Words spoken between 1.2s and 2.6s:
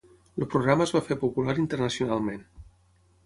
popular internacionalment.